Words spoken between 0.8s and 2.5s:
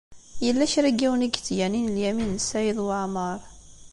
n yiwen i yettganin Lyamin n